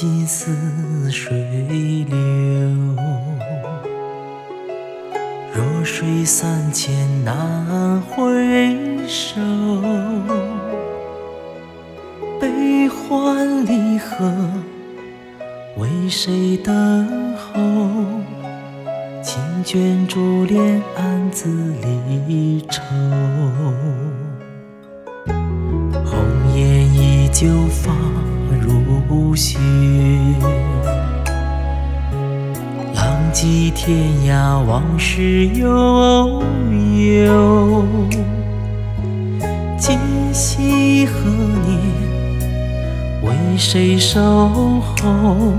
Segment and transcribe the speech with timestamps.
[0.00, 1.36] 心似水
[2.08, 2.16] 流，
[5.52, 8.24] 弱水三千难回
[9.08, 9.40] 首。
[12.40, 14.32] 悲欢离合，
[15.78, 17.60] 为谁等候？
[19.20, 21.48] 轻卷珠帘，暗自
[21.82, 22.84] 离愁。
[26.04, 26.24] 红
[26.54, 27.92] 颜依旧发
[28.56, 29.58] 如雪，
[32.94, 36.42] 浪迹天涯，往事悠
[37.16, 37.84] 悠。
[39.78, 39.98] 今
[40.32, 41.28] 夕何
[41.66, 41.78] 年？
[43.22, 44.20] 为谁守
[44.80, 45.52] 候？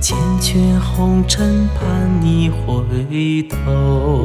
[0.00, 4.17] 缱绻红尘，盼你回头。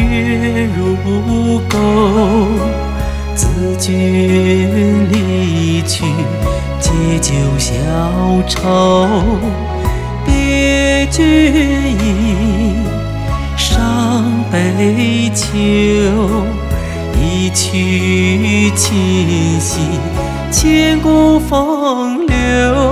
[0.00, 1.78] 月如钩。
[3.34, 6.04] 自君离去，
[6.80, 7.72] 借酒消
[8.46, 9.08] 愁。
[10.26, 11.24] 别君
[11.98, 12.74] 意，
[13.56, 15.46] 伤悲秋。
[17.22, 19.78] 一曲琴兮，
[20.50, 22.89] 千古风流。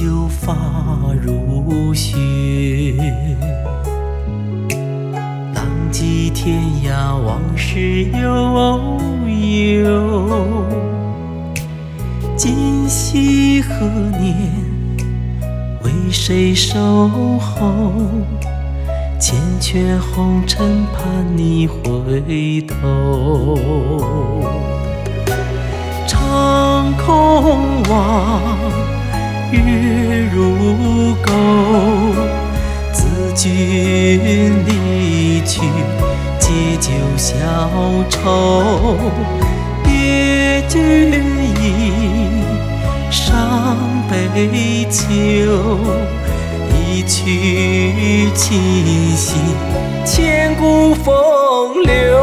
[0.00, 0.54] 就发
[1.20, 2.16] 如雪，
[5.52, 8.20] 浪迹天涯，往事悠
[9.82, 10.64] 悠。
[12.36, 13.86] 今夕何
[14.20, 14.36] 年？
[15.82, 16.78] 为谁守
[17.40, 17.82] 候？
[19.18, 21.02] 缱绻红尘，盼
[21.36, 23.58] 你回头。
[26.06, 28.67] 长空望，
[29.50, 31.32] 月如钩。
[32.92, 34.18] 自君
[34.66, 35.60] 离去，
[36.38, 37.34] 借酒消
[38.08, 38.96] 愁。
[39.84, 41.22] 别君
[41.60, 42.42] 意，
[43.10, 43.76] 伤
[44.08, 45.06] 悲秋。
[46.90, 49.34] 一曲琴兮，
[50.04, 52.17] 千古风流。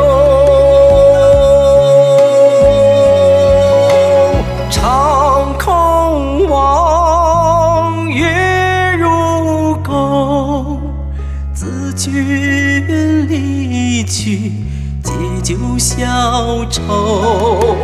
[11.95, 14.51] 君离去，
[15.01, 15.11] 借
[15.41, 17.77] 酒消愁。